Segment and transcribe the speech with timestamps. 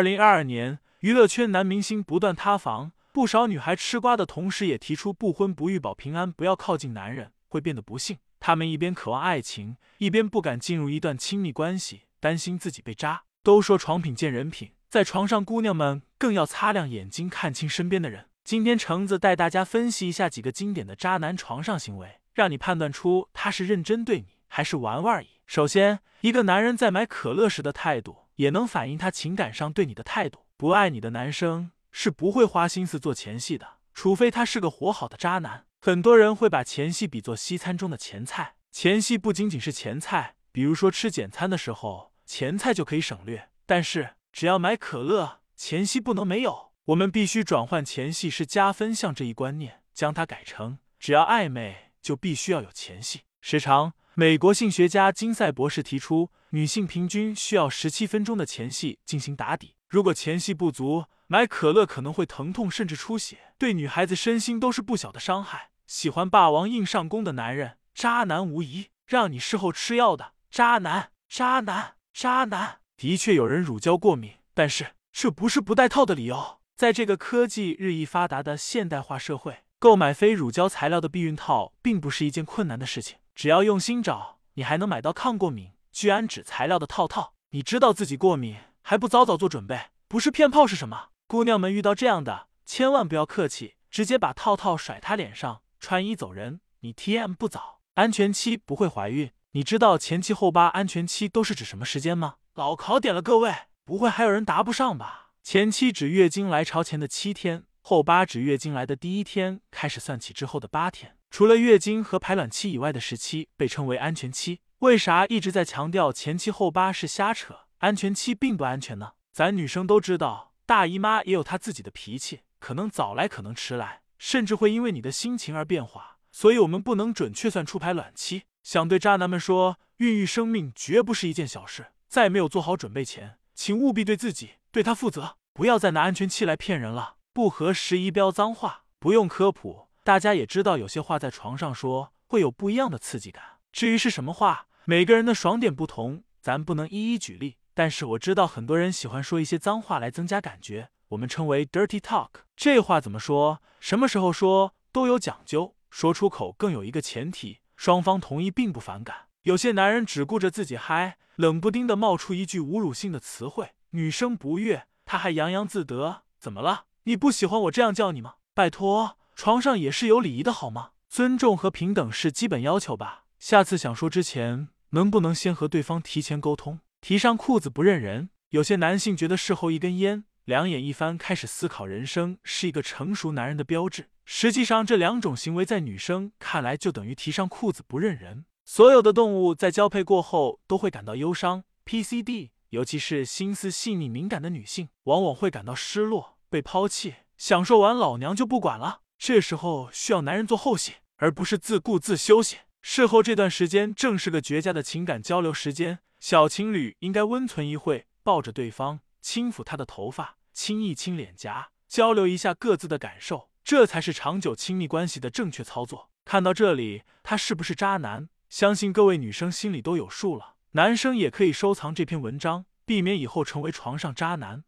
[0.00, 8.16] 二零二二年，娱乐圈男明星不断塌房，不少女孩吃瓜的同时，也提出不婚不育保平安，不要靠近男人，会变得不幸。
[8.40, 13.24] 他们一边渴望爱情，一边不敢进入一段亲密关系，担心自己被渣。
[13.42, 18.24] 都说床品见人品，在床上，姑娘们更要擦亮眼睛，看清身边的人。
[18.42, 25.28] 今天橙子带大家分析一下几个经典的渣男床上行为，让你判断出他是认真对你，还是玩玩而已。
[25.46, 28.16] 首先，一个男人在买可乐时的态度。
[28.40, 30.46] 也能反映他情感上对你的态度。
[30.56, 35.66] 不爱你的男生是不会花心思做前戏的，除非他是个活好的渣男。
[35.78, 43.50] 很多人会把前戏比作西餐中的前菜，前戏不仅仅是前菜，比如说吃简餐的时候，前菜就可以省略。
[43.66, 46.72] 但是只要买可乐，前戏不能没有。
[46.86, 53.20] 我们必须转换前戏是加分项这一观念，将它改成只要暧昧就必须要有前戏。
[53.42, 53.92] 时长。
[54.14, 59.76] 美国性学家金赛博士提出，女性平均需要十七分钟的前戏进行打底。
[59.88, 65.70] 如果前戏不足，买可乐可能会疼痛甚至出血，对女孩子身心都是不小的伤害。
[65.86, 68.88] 喜欢霸王硬上弓的男人，渣男无疑。
[69.06, 72.78] 让你事后吃药的，渣男，渣男，渣男。
[72.96, 76.58] 的确有人乳胶过敏，但是这不是不戴套的理由。
[76.76, 83.18] 在这个科技日益发达的现代化社会，购买非乳胶材料的避孕套并不是一件困难的事情。
[83.40, 87.32] 只要用心找，你还能买到抗过敏、聚氨酯材料的套套。
[87.52, 89.86] 你知道自己过敏，还不早早做准备？
[90.08, 91.08] 不是骗炮是什么？
[91.26, 96.60] 姑娘们遇到这样的，千万不要客气，直接把套套甩他脸上，穿衣走人。
[96.80, 99.30] 你 T M 不早，安全期不会怀孕。
[99.52, 102.34] 你知道前期后八安全期都是指什么时间吗？
[102.52, 103.54] 老考点了各位，
[103.86, 105.30] 不会还有人答不上吧？
[105.42, 111.16] 前期指月经来潮前的七天，后八指月经来的第一天开始算起之后的八天。
[111.30, 117.60] 除了月经和排卵期以外的时期被称为安全期，为啥一直在强调前七后八是瞎扯？
[117.78, 119.12] 安全期并不安全呢？
[119.32, 126.18] 咱女生都知道，大姨妈也有她自己的脾气，可能早来，可能迟来，甚至会因为你的心情而变化。
[126.32, 128.42] 所以，我们不能准确算出排卵期。
[128.62, 137.16] 想对渣男们说，孕育生命绝不是一件小事，在没有做好准备前，请务必对自己、对他负责，不要再拿安全期来骗人了。
[137.32, 139.89] 不合时宜飙脏话，不用科普。
[140.02, 143.42] 大家也知道，有些话在床上说会有不一样的刺激感。
[143.70, 147.56] 至于是什么话，每个人的爽点不同，咱不能一一举例。
[147.74, 152.28] 但是我知道很多人喜欢说一些脏话来增加感觉，我们称为 dirty talk。
[152.56, 153.62] 这话怎么说？
[153.78, 159.28] 什么时候说都有讲究，说出口更有一个前提，双方同意并不反感。
[159.42, 166.22] 有些男人只顾着自己嗨，冷不丁的冒出一句侮辱性的词汇，女生不悦，他还洋洋自得。
[166.38, 166.86] 怎么了？
[167.04, 168.34] 你不喜欢我这样叫你吗？
[168.52, 169.16] 拜托。
[169.42, 170.90] 床上也是有礼仪的好吗？
[171.08, 173.24] 尊重和平等是基本要求吧。
[173.38, 176.80] 下次想说之前，能不能先和对方提前沟通？
[177.00, 178.28] 提上裤子不认人。
[178.50, 184.10] 有些男性觉得事后一根烟，两眼一翻，开始思考人生，是一个成熟男人的标志。
[184.26, 188.44] 实际上，这两种行为在女生看来就等于提上裤子不认人。
[188.66, 199.00] 所有的动物在交配过后都会感到忧伤，PCD，尤其是心思细腻敏感的女性，往往会感到失落、被抛弃，享受完老娘就不管了。
[199.20, 202.60] 这时候需要男人做后戏，而不是自顾自休息。
[202.80, 216.08] 事后这段时间正是个绝佳的情感交流时间，小情侣应该温存一会，抱着对方，轻抚他的头发，亲一亲脸颊，交流一下各自的感受，这才是长久亲密关系的正确操作。
[216.24, 218.30] 看到这里，他是不是渣男？
[218.48, 220.54] 相信各位女生心里都有数了。
[220.70, 224.64] 男生也可以收藏这篇文章，避免以后成为床上渣男。